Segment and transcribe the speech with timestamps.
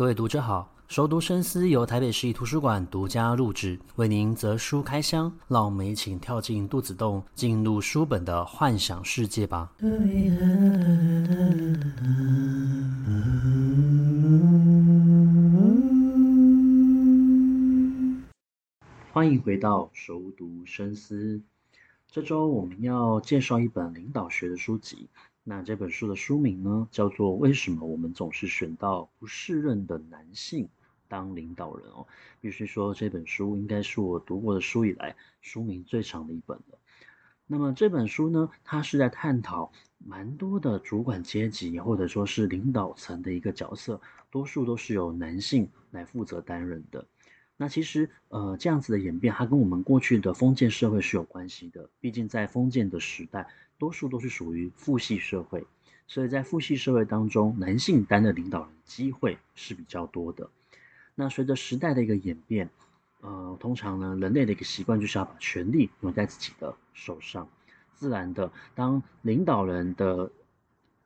[0.00, 9.70] 各位读者好，熟读深思由台北市立图书馆独家录制，为您择书开箱，让我们一起跳进肚子洞，进入书本的幻想世界吧。
[19.12, 21.42] 欢迎回到熟读深思，
[22.10, 25.10] 这周我们要介绍一本领导学的书籍。
[25.42, 30.68] 那这本书的书名呢，叫做《为什么我们总是选到不适任的男性
[31.08, 32.06] 当领导人》哦。
[32.40, 36.78] 必须说，这本书应该是我读过的书以来书名最长的一本了。
[37.46, 47.04] 那么这本书呢，它是在探讨蛮多的主管阶级或者说是领导层的一个角色，多数都是由男性来负责担任的。
[47.56, 51.88] 那其实呃，这样子的演变，它跟我们过去的封建社会是有关系的。
[51.98, 53.48] 毕竟在封建的时代。
[53.80, 55.66] 多数都是属于父系社会，
[56.06, 60.50] 所以在父系社会当中，男性担任领导人机会是比较多的。
[61.14, 62.68] 那随着时代的一个演变，
[63.22, 67.48] 呃，通常呢，人类的一个习惯就是要把权力用在自己的手上。
[67.94, 70.30] 自然的，当领导人的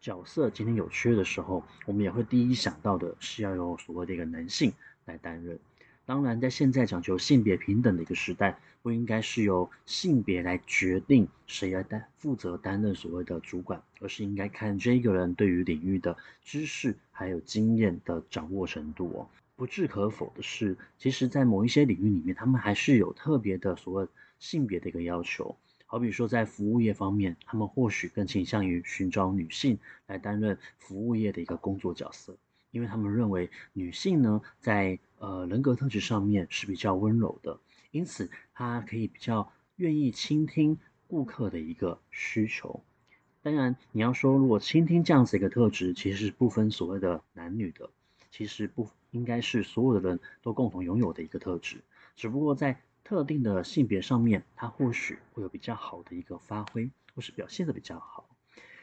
[0.00, 4.72] 角色今天有缺的时候，我们也会第一想到的是要有所谓的一个男性
[5.04, 5.58] 来担任。
[6.06, 19.28] 当然，在现在讲求性别平等的一个时代，不应该是由性别来决定谁来担负责担任所谓的主管，而是应该看这个人对于领域的知识还有经验的掌握程度哦。
[19.56, 24.06] 不置可否的是，其实，在某一些领域里面，他们还是有特别的所谓
[24.38, 25.56] 性别的一个要求。
[25.86, 32.36] 好比说，在服务业方面，他们或许更倾向于寻找女性来担任服务业的一个工作角色。
[32.74, 37.60] 因为他们认为女性呢，在呃人格特质上面是比较温柔的，
[37.92, 42.82] 因此她可以比较愿意倾听顾客的一个需求。
[43.42, 47.90] 当然，你要说如果倾听这样子一个特质，其实是不分所谓的男女的，
[48.32, 51.76] 其实不应该是所有的人都共同拥有的一个特质，
[52.16, 58.28] 只不过在特定的性别上面，它或许会有比较好的一个发挥，或是表现得比较好。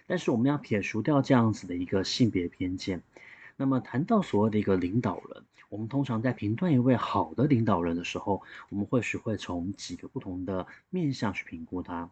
[0.08, 3.04] 但是我们要撇除掉这样子的一个性别偏见。
[3.62, 12.10] 那么谈到所谓的一个领导人，我们通常在评断一位好的领导人的时候，我们或许会从几个不同的面向去评估他，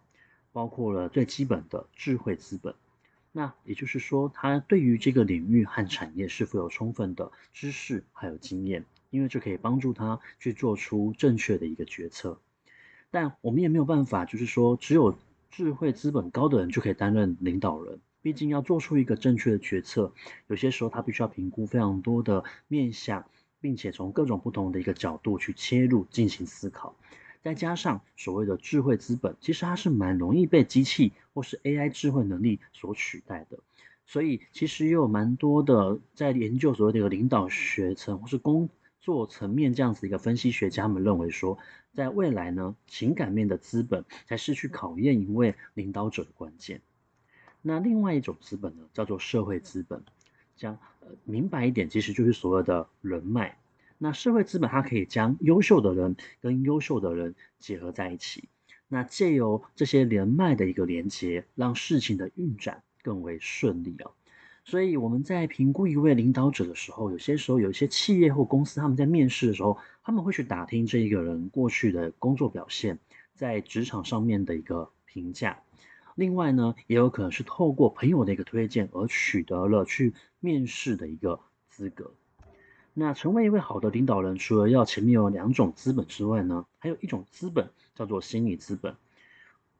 [0.51, 2.75] 包括了最基本的智慧资本。
[3.31, 12.39] 那也就是说，他对于这个领域和产业是否有充分的知识还有经验，因为这可以帮助他去做出正确的一个决策。
[13.09, 15.17] 但我们也没有办法，就是说只有
[15.49, 17.99] 智慧资本高的人就可以担任领导人。
[18.21, 20.13] 毕竟要做出一个正确的决策，
[20.47, 23.25] 有些时候他必须要评估非常多的面向，
[23.61, 26.95] 并且从各种不同的一个角度去切入进行思考。
[27.41, 33.59] 再加上所谓的智慧资本，其实它是蛮容易被机器或是 AI 智慧能力所取代的。
[34.05, 38.67] 所以其实也有蛮多的在研究所谓的一个领导学层或是工
[38.99, 41.57] 作层面这样子一个分析学家们认为说，
[41.93, 46.81] 在未来呢，情感面的资本才是去考验一位领导者的关键。
[47.61, 50.03] 那另外一种资本呢，叫做社会资本。
[50.55, 53.57] 讲呃明白一点，其实就是所谓的人脉。
[53.97, 58.49] 那社会资本它可以将优秀的人跟优秀的人结合在一起，
[58.87, 64.11] 那借由这些人脉的一个连接，让事情的运转更为顺利啊。
[64.65, 72.99] 所以我们在评估一位领导者的时候，有些时候有一些企业或公司他们在面试的时候，他们会去打听这一个人过去的工作表现，
[73.33, 75.59] 在职场上面的一个评价。
[76.19, 82.11] 另外呢，也有可能是透过朋友的一个推荐而取得了去面试的一个资格。
[82.93, 88.97] 那成为一位好的领导人，除了要前面有两种资本之外呢，还有一种资本叫做心理资本。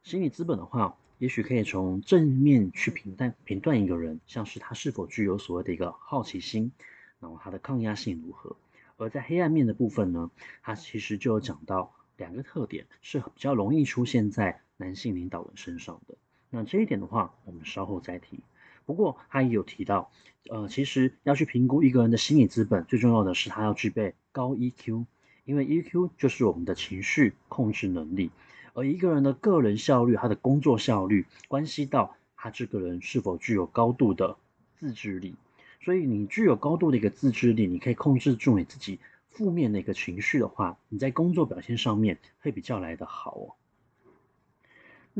[0.02, 6.72] 心理资本的话，也许可以从正面去评断评断一个人，像是他是否具有所谓的一个好奇心，
[7.20, 8.56] 然后他的抗压性如何。
[8.96, 16.16] 而在黑暗面的部分呢，它其实就有讲到两个特点，是比较容易出现在男性领导人身上的。
[16.50, 18.40] 那这一点的话，我们稍后再提。
[18.86, 20.12] 不过他也有提到，
[20.50, 25.06] 呃，其实要去评估一个人的心理资本，最重要的是他要具备高 EQ，
[25.46, 28.32] 因为 EQ 就是我们的情绪控制能力。
[28.74, 34.38] 而一个人的个人效率，他的工作效率，关系到他这个人是否具有高度的
[34.78, 35.36] 自制力。
[35.82, 43.56] 所以你具有高度的一个自制力，你可以控制住你自己负面的一个情绪的话，你在工作表现上面会比较来得好哦。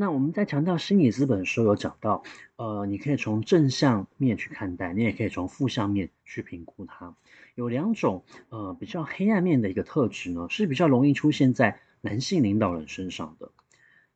[0.00, 2.22] 那我们在强调心理资本的时候，有讲到，
[2.56, 7.14] 呃，你可以从正向面去看待，你也可以从负向面去评估它。
[7.54, 13.50] 有两种，呃，比较黑暗面的一个特质呢，是比较容易出现在男性领导人身上的。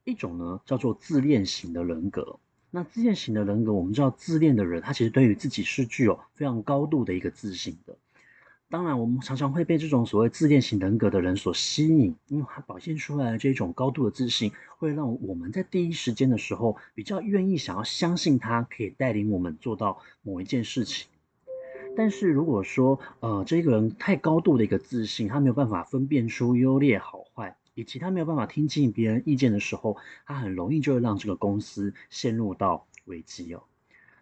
[0.05, 2.39] 一种呢，叫做自恋型的人格。
[2.71, 7.95] 那自恋型的人格，我们知道自恋的人，他其实对于自己是具有非常高度的一个自信的。
[8.71, 21.07] 当然，我们常常会被这种所谓自恋型人格的人所吸引，因为他表现出来的这种高度的自信，会让我们在第一时间的时候比较愿意想要相信他可以带领我们做到某一件事情。
[21.97, 29.97] 但是如果说，呃，这个人太高度的一个自信，他没有办法分辨出优劣好坏，以及他没有办法听进别人意见的时候，
[30.27, 33.63] 他很容易就会让这个公司陷入到危机哦。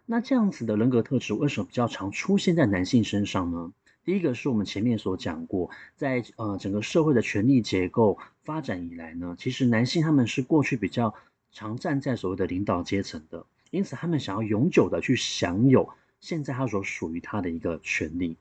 [0.05, 3.73] 那这样子的人格特质为什么比较常出现在男性身上呢？
[4.05, 11.15] 第一个是我们前面所讲过，在呃整个社会的权力结构发展以来呢，其实男性他们是过去比较
[11.53, 15.91] 常站在所谓的领导阶层的，因此他们想要永久的去享有。
[16.21, 18.37] 现在他所属于他的一个权利，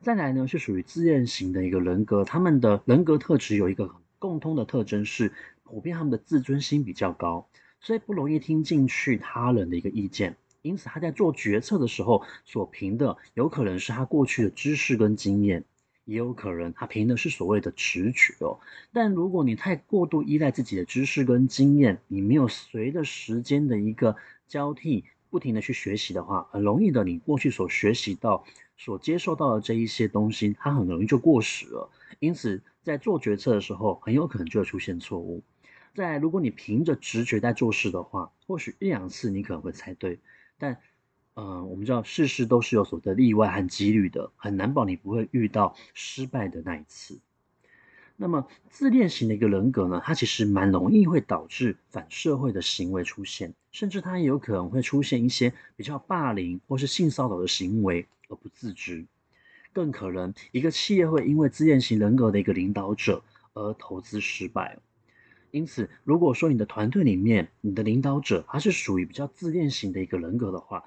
[0.00, 5.32] 再来呢是属于自恋型的一个人格，他们的人格特质有一个很共通的特征是，
[5.64, 7.48] 普遍他们的自尊心比较高，
[7.80, 15.64] 所以不容易听进去他人的一个意见，因此他在做决策的时候所凭的有可能是他过去的知识跟经验，
[16.04, 18.60] 也有可能他凭的是所谓的直觉哦。
[18.92, 24.16] 但如果你太过度依赖自己的知识跟经验，你没有随着时间的一个
[24.46, 25.04] 交替。
[25.30, 28.46] 不停的去学习的话，很容易的，你过去所学习到、
[28.78, 31.90] 所接受到的这一些东西，它很容易就过时了。
[32.18, 35.42] 因此，在做决策的时候，很有可能就会出现错误。
[35.94, 40.18] 在，如果你凭着直觉在做事的话，或许一两次你可能会猜对，
[40.58, 40.78] 但，
[41.34, 47.20] 呃，我们知道事事都是有所的例外和几率的，很难保你不会遇到失败的那一次。
[48.16, 59.06] 那么自恋型的一个人格呢，它其实蛮容易会导致反社会的行为出现，甚至它也有可能会出现一些比较霸凌或是性骚扰的行为而不自知。
[59.72, 63.22] 更可能一个企业会因为自恋型人格的一个领导者
[63.52, 64.76] 而投资失败。
[65.50, 70.84] 因此，如果说你的团队里面你的领导者他是属于比较自恋型的一个人格的话，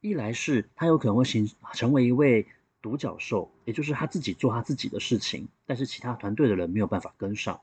[0.00, 2.46] 一来是他有可能会形成为一位。
[2.82, 7.60] 独角兽，也就是他自己做他自己的事情，但是其他团队的人没有办法跟上。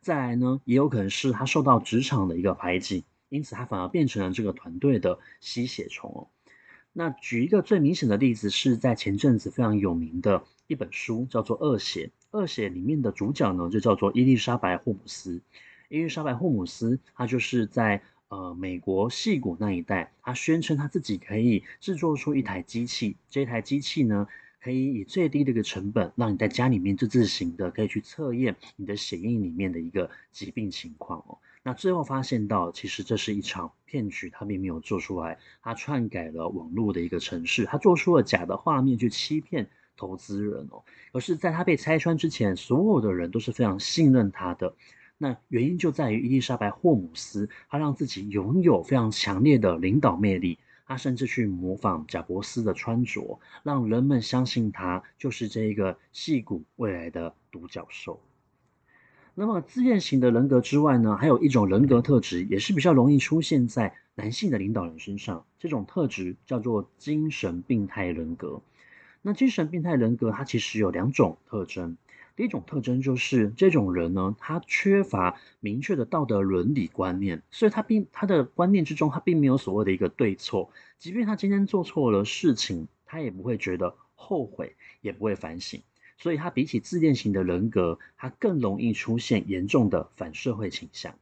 [0.00, 6.26] 再来呢，也有可能是他受到职场的一个排挤，因此他反而变成了这个团队的吸血虫。
[6.94, 12.06] 那举一个最明显的例子，是在前阵子非常有名的一本书，叫做《恶血》。
[12.40, 15.42] 《恶血》里面的主角呢，就叫做伊丽莎白·霍姆斯。
[15.92, 24.26] 伊丽莎白·霍姆斯，她就是在呃美国矽谷那一带，她宣称她自己可以制作出一台机器，这台机器呢，
[24.62, 31.36] 可以以最低的一个成本，让你在家里面就自行的可以去测验你的血液里面的一个疾病情况哦。
[31.62, 40.82] 那最后发现到，其实这是一场骗局，他并没有做出来，他篡改了网络的一个程式，他做出了假的画面去欺骗投资人哦。
[41.12, 44.74] 而是在他被拆穿之前，所有的人都是非常信任他的。
[45.22, 50.58] 那原因就在于伊丽莎白霍姆斯，她让自己拥有非常强烈的领导魅力。
[50.84, 58.20] 她甚至去模仿贾伯斯的穿着，让人们相信他就是这个戏骨未来的独角兽。
[59.36, 68.60] 那么自恋型的人格之外呢，还有一种人格特质也是比较容易出现在男性的领导人身上，这种特质叫做精神病态人格。
[69.22, 71.96] 那精神病态人格它其实有两种特征。
[72.34, 80.70] 第一种特征就是这种人呢，他缺乏明确的道德伦理观念，所以他并他的观念之中，他并没有所谓的一个对错。
[80.98, 85.82] 即便他今天做错了事情，他也不会觉得后悔，也不会反省。
[86.18, 91.14] 所以，他比起自恋型的人格，他更容易出现严重的反社会倾向。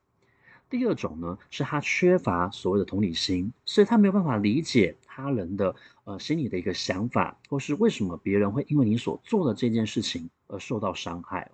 [0.70, 5.74] 第二种呢，是他缺乏所谓的同理心，所以他没有办法理解他人的
[6.04, 11.50] 呃心里的一个想法，或是为什么别人会因为你所做的这件事情而受到伤害。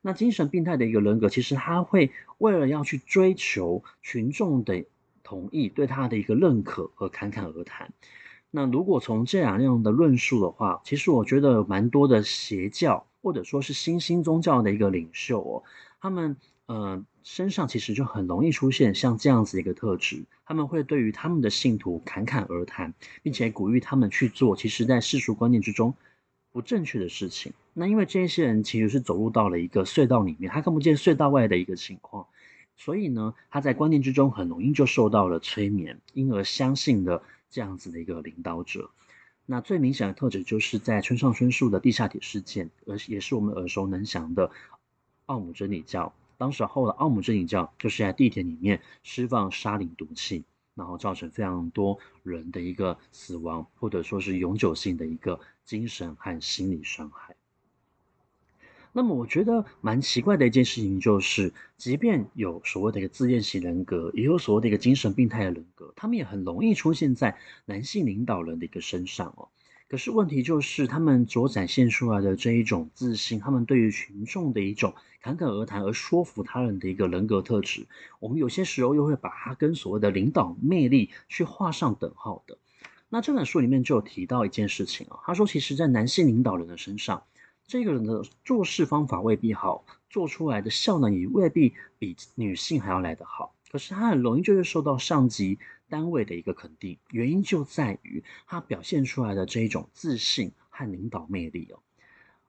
[0.00, 4.84] 那精神病态的一个人格，其实他会为了要去追求群众的
[5.24, 7.92] 同意，对他的一个认可而侃侃而谈。
[8.52, 15.64] 那如果从这两样的论述的话，其实我觉得蛮多的邪教或者说是新兴宗教的一个领袖哦，
[16.00, 16.36] 他们。
[16.66, 25.94] 呃，身上其实就很容易出现像这样子一个特质，他们会对于他们的信徒侃侃而谈，并且鼓励他们去做其实在世俗观念之中
[26.52, 27.52] 不正确的事情。
[27.74, 32.26] 那因为这些人其实是走入到了一个隧道里面，他看不见隧道外的一个情况，
[32.76, 38.90] 所以呢，他在观念之中很容易就受到了催眠，因而相信了这样子的一个领导者。
[39.44, 44.50] 那最明显的特质就是在村上春树的地下铁事件，而也是我们耳熟能详的
[45.26, 46.14] 奥姆真理教。
[46.36, 57.36] 当时候的奥姆真理教就是在地铁里面释放沙林毒气，然后造成非常多人的一个死亡，或者说是永久性的一个精神和心理伤害。
[58.96, 69.48] 那么我觉得蛮奇怪的一件事情就是，即便有所谓的一个自恋型人格，也有所谓的一个精神病态的人格，他们也很容易出现在男性领导人的一个身上哦。
[69.94, 77.86] 可是问题就是，他们所展现出来的这一种自信，他们对于群众的一种侃侃而谈而说服他人的一个人格特质，
[78.18, 82.58] 我们有些时候又会把它跟所谓的领导魅力去画上等号的。
[83.08, 87.22] 那这本书里面就有提到一件事情啊，他说，其实，在男性领导人的身上，
[87.64, 101.78] 这个人的做事方法未必好，做出来的效能也未必比女性还要来得好，可是他很容易就会受到上级单位的一个肯定，原因就在于他表现出来的这一种自信和领导魅力哦。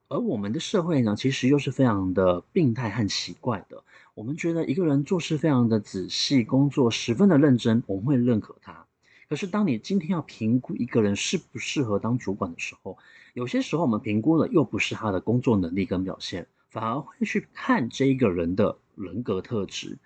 [0.08, 3.84] 而我们的社会呢，其实又是非常的病态和奇怪的。
[4.14, 8.86] 我们觉得一个人做事非常的仔细，工作十分的认真，我们会认可他。
[9.28, 12.98] 可是当你今天要评估一个人适不适合当主管的时候，
[13.34, 19.98] 有些时候我们评估的又不是他的工作能力跟表现，反而会去看这一个人的人格特质。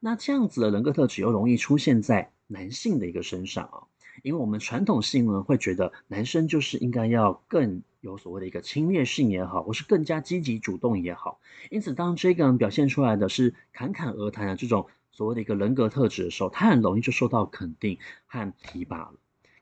[0.00, 3.78] 那这样子的人格特质又容易出现在男性的一个身上啊，
[4.22, 11.40] 因为我们传统性呢会觉得男生就是应该要更有所谓的一个侵略性也好，或是更加积极主动也好，
[11.70, 19.14] 因此当这个人表现出来的是侃侃而谈的这种所谓的一个人格特质的时候，他很容易就受到肯定和提拔了。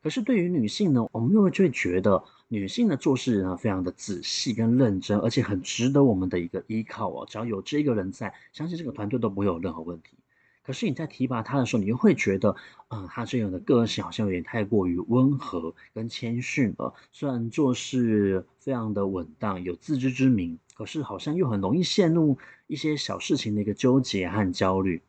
[0.02, 7.26] 可是对于女性呢，我们又会就会觉得女性的做事呢非常的仔细跟认真，而且很值得我们的一个依靠哦。
[7.28, 10.16] 只要有这个人在，相信这个团队都不会有任何问题。
[10.62, 12.54] 可是你在提拔他的时候，你又会觉得，
[12.88, 16.94] 嗯，他这样的个性好像有点太过于温和跟谦逊了。
[17.10, 25.02] 虽然做事非常的稳当，有自知之明，可是好像又很容易陷入一些小事情的一个纠结和焦虑。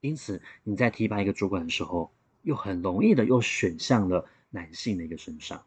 [0.00, 2.12] 因此，你在提拔一个主管的时候，
[2.42, 5.62] 又很容易的又选向了男性的一个身上。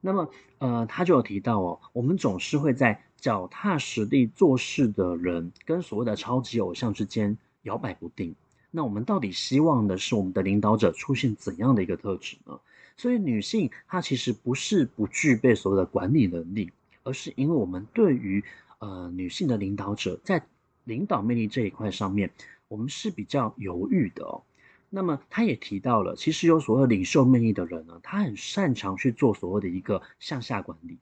[0.00, 8.34] 那么，呃，他就有提到哦，我们总是会在脚踏实地做事的人跟所谓的超级偶像之间摇摆不定。
[8.76, 12.58] 那我们到底希望的是我们的领导者出现怎样的一个特质呢？
[12.96, 16.72] 所以女性她其实不是不具备所谓的管理能力，
[17.04, 18.42] 而是因为我们对于
[18.80, 20.44] 呃女性的领导者在
[20.82, 22.32] 领导魅力这一块上面，
[22.66, 24.42] 我们是比较犹豫的哦。
[24.90, 30.98] 那么他也提到了，其实有所谓领袖魅力的人呢，他很擅长去做所谓的一个向下管理。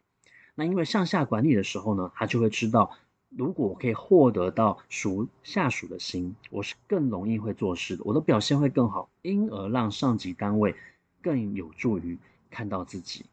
[0.54, 2.90] 那因为向下管理的时候呢，他就会知道。
[3.36, 10.74] 如果我可以获得到属下属的心，我是更容易会做事的，我的表现会更好，因而让上级单位
[11.22, 12.18] 更有助于
[12.50, 13.24] 看到自己。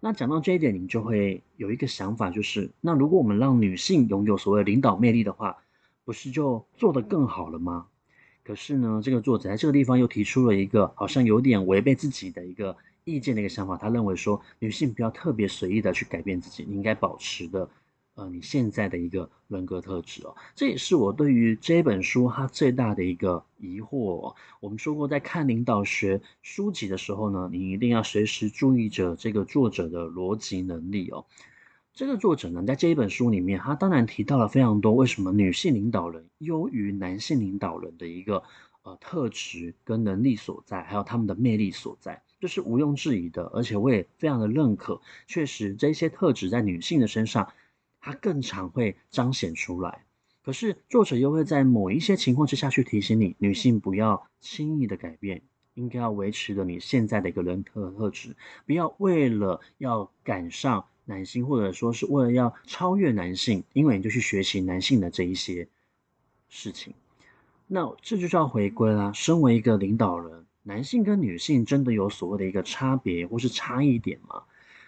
[0.00, 5.56] 那讲到这一点，你就会有一个想法，就是那如果我们让女性拥有所谓领导魅力的话，
[6.04, 7.86] 不是就做得更好了吗？
[8.44, 17.68] 可是呢，这个作者在这个地方又提出了一个好像有点违背自己的一个意见的一个想法，他认为说女性不要特别随意的去改变自己，你应该保持的。
[18.16, 24.34] 呃，你现在的一个人格特质哦，这也是我对于这本书它最大的一个疑惑。
[24.58, 31.26] 我们说过，在看领导学书籍的时候呢，你一定要随时注意着这个作者的逻辑能力哦。
[31.92, 38.42] 这个作者呢，在这一本书里面，他当然提到了非常多为什么女性领导人优于男性领导人的一个
[38.82, 45.02] 呃特质跟能力所在，还有他们的魅力所在，这是毋庸置疑的，而且我也非常的认可。
[45.26, 47.52] 确实，这些特质在女性的身上。
[48.06, 50.04] 它更常会彰显出来，
[50.44, 55.42] 可是作者又会在某一些情况之下去提醒你，女性不要轻易的改变，
[55.74, 65.66] 应该要维持着你现在的一个人格特质，不要为了要赶上男性，或者说是为了要超越男性，因为你就去学习男性的这一些
[66.48, 66.94] 事情。
[67.66, 69.10] 那这就叫回归啦。
[69.12, 74.44] 身为一个领导人，男性跟女性真的有所谓的一个差别或是差异点吗？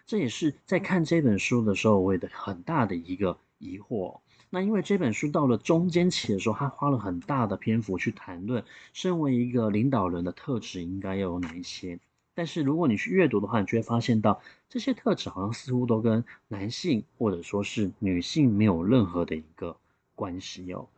[0.09, 4.21] 这也是在看这本书的时候，我的很大的一个疑惑。
[4.49, 12.00] 那因为这本书到了中间期的时候，他花了很大的篇幅去谈论，身为一个领导人的特质应该要有哪一些。
[12.35, 19.77] 但是如果你去阅读的话，你就会发现到这些特质好像似乎都跟男性或者说是女性没有任何的一个
[20.15, 20.88] 关系哦。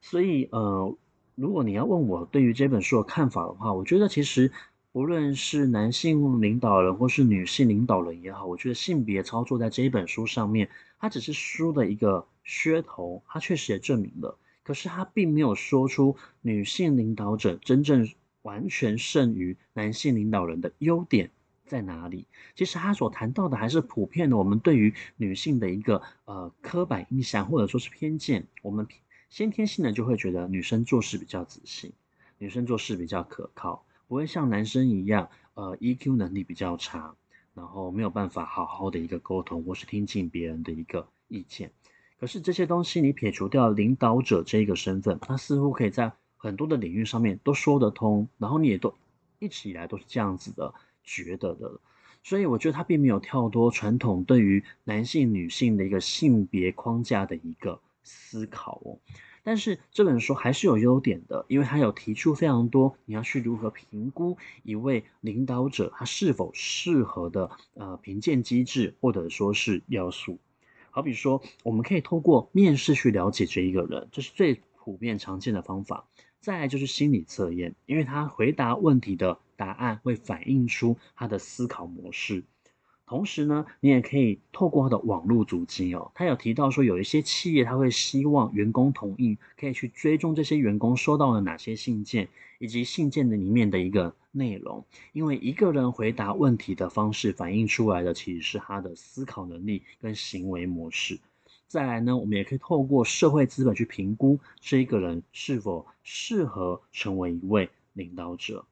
[0.00, 0.96] 所以呃，
[1.36, 4.50] 如果你要问我对于这本书的看法的话，我觉得其实。
[4.92, 14.38] 无论是男性领导人或是女性领导人也好，我觉得性别操作在这一本书上面，它只是书的一个噱头，它确实也证明了。
[14.62, 18.08] 可是它并没有说出女性领导者真正
[18.42, 21.30] 完全胜于男性领导人的优点
[21.66, 22.26] 在哪里。
[22.54, 28.46] 其实他所谈到的还是普遍的我们对于女性的一个呃刻板印象或者说是偏见。
[28.62, 28.86] 我们
[29.28, 31.94] 先天性的就会觉得女生做事比较仔细，
[32.38, 33.84] 女生做事比较可靠。
[34.08, 37.14] 不会像男生一样，呃，EQ 能力比较差，
[37.54, 41.70] 然后没有办法好好的一个沟通，或是听进别人的一个意见。
[42.18, 48.94] 可是这些东西你撇除掉领导者这一个身份，他似乎可以在很多的领域上面都说得通，然后你也都
[49.38, 50.74] 一直以来都是这样子的
[51.04, 51.78] 觉得的。
[52.24, 58.98] 所以我觉得他并没有跳脱传统对于男性、女性的一个性别框架的一个思考哦。
[59.48, 70.38] 但是这本书还是有优点的，因为它有提出非常多你要去如何评估一位领导者他是否适合的呃评鉴机制或者说是要素。
[70.90, 76.06] 好比说，我们可以透过面试去了解这一个人，这是最普遍常见的方法。
[76.40, 82.44] 再来就是心理测验，因为他回答问题的答案会反映出他的思考模式。
[83.08, 94.84] 同时呢，你也可以透过他的网络足迹哦，他有提到说有一些企业他会希望员工同意，可以去追踪这些员工收到了哪些信件，以及信件的里面的一个内容。
[95.14, 101.18] 因为一个人回答问题的方式反映出来的其实是他的思考能力跟行为模式。
[101.66, 108.66] 再来呢，我们也可以透过社会资本去评估这一个人是否适合成为一位领导者。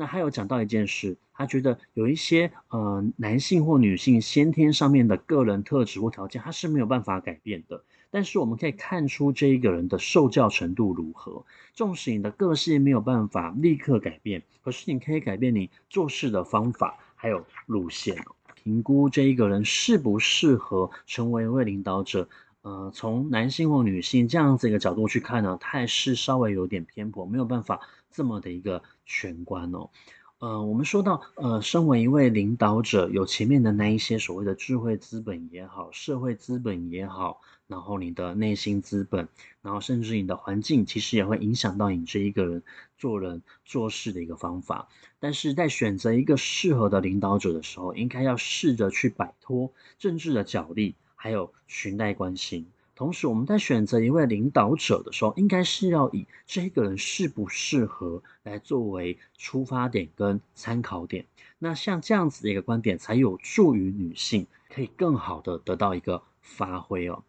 [0.00, 7.82] 那还有讲到一件事，他觉得有一些呃男性或女性先天上面的个人特质或条件，他是没有办法改变的。
[8.08, 11.44] 但是我们可以看出这一个人的受教程度如何。
[11.74, 18.16] 纵使你的个性没有办法立刻改变，可是你可以改变你做事的方法还有路线。
[18.54, 22.28] 评估这一个人适不适合成为一位领导者，
[22.62, 27.80] 呃，从男性或女性这样子一个角度去看呢，他还是稍微有点偏颇，没有办法。
[28.10, 29.90] 这么的一个全观哦，
[30.38, 39.28] 呃，我们说到，呃，身为一位领导者，有前面的那一些所谓的智慧资本也好，社会资本也好，然后你的内心资本，
[39.62, 42.62] 然后甚至你的环境，其实也会影响到你这一个人
[42.96, 44.88] 做人做事的一个方法。
[45.18, 52.66] 但是在选择一个适合的领导者的时候，应该要试着去摆脱政治的角力，还有裙带关系。
[52.98, 61.24] 同时，我们在选择一位领导者的时候，应该是要以这个人适不适合来作为出发点跟参考点。
[61.60, 67.22] 那像这样子的一个观点，才有助于女性可以更好的得到一个发挥哦。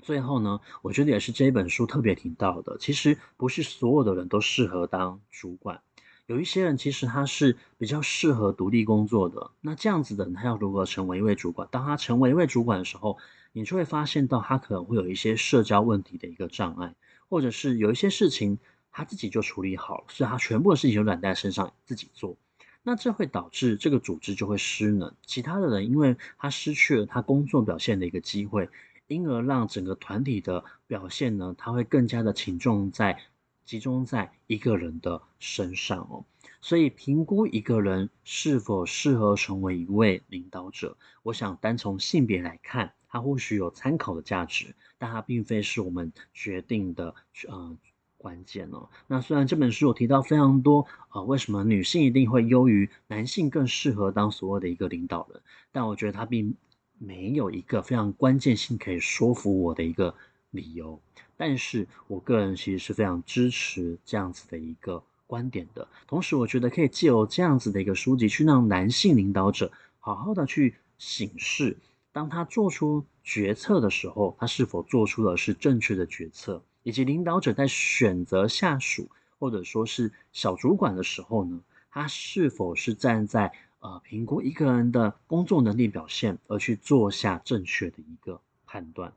[0.00, 5.80] 最后呢，我觉得也是这本书特别提到的，其实不是所有的人都适合当主管，
[6.26, 9.52] 有一些人其实他是比较适合独立工作的。
[9.60, 11.68] 那这样子的人，他要如何成为一位主管？
[11.70, 13.16] 当他成为一位主管的时候，
[13.52, 16.94] 你就会发现到他可能会有一些社交问题的一个障碍，
[17.28, 18.58] 或者是有一些事情
[18.90, 22.36] 他自己就处理好了，所以他全部的事情都揽在身上自己做，
[22.82, 28.68] 那这会导致这个组织就会失能，其他的人因为他失去了他工作表现的一个机会，
[29.06, 33.18] 因而让整个团体的表现呢，他会更加的轻重在
[33.64, 36.24] 集中在一个人的身上哦。
[36.60, 42.92] 所以评估一个人是否适合成为一位领导者，我想单从性别来看。
[43.12, 47.14] 它或许有参考的价值，但它并非是我们决定的
[47.46, 47.76] 呃
[48.16, 48.88] 关键哦。
[49.06, 56.56] 那虽然这本书有提到非常多啊、呃，为什么女性一定会优于男性更适合当所谓的一个领导人，但我觉得它并
[56.98, 60.14] 没有一个非常关键性可以说服我的一个
[60.50, 60.98] 理由。
[61.36, 65.88] 但是我个人其实是非常支持这样子的一个观点的。
[66.06, 71.76] 同时，我觉得可以借由这样子的一个书籍，去让男性领导者好好的去省视。
[72.12, 76.62] 当他做出决策的时候，他是否做出的是正确的决策？
[76.82, 89.12] 以及领导者在选择下属或者说是小主管的时候呢，他是否是站在呃评估一个人的工作能力表现而去做下正确的一个判断？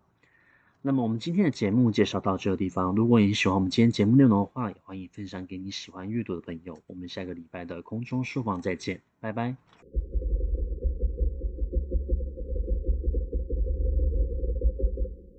[0.82, 6.78] 那么我们今天的节目介绍到这个地方，如果你喜欢我们今天节目内容的话，也欢迎分享给你喜欢阅读的朋友。
[6.86, 9.56] 我们下个礼拜的空中书房再见，拜拜。